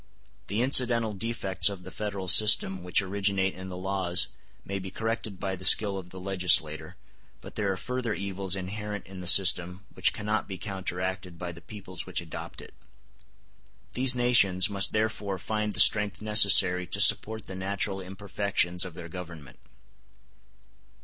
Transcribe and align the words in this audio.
The 0.47 0.63
incidental 0.63 1.13
defects 1.13 1.69
of 1.69 1.83
the 1.83 1.91
Federal 1.91 2.27
system 2.27 2.81
which 2.81 3.03
originate 3.03 3.53
in 3.53 3.69
the 3.69 3.77
laws 3.77 4.29
may 4.65 4.79
be 4.79 4.89
corrected 4.89 5.39
by 5.39 5.55
the 5.55 5.63
skill 5.63 5.95
of 5.99 6.09
the 6.09 6.19
legislator, 6.19 6.95
but 7.39 7.53
there 7.53 7.71
are 7.71 7.77
further 7.77 8.15
evils 8.15 8.55
inherent 8.55 9.05
in 9.05 9.19
the 9.19 9.27
system 9.27 9.85
which 9.93 10.11
cannot 10.11 10.47
be 10.47 10.57
counteracted 10.57 11.37
by 11.37 11.51
the 11.51 11.61
peoples 11.61 12.07
which 12.07 12.19
adopt 12.19 12.61
it. 12.61 12.73
These 13.93 14.15
nations 14.15 14.71
must 14.71 14.91
therefore 14.91 15.37
find 15.37 15.73
the 15.73 15.79
strength 15.79 16.19
necessary 16.19 16.87
to 16.87 16.99
support 16.99 17.45
the 17.45 17.53
natural 17.53 18.01
imperfections 18.01 18.83
of 18.83 18.95
their 18.95 19.07
Government. 19.07 19.59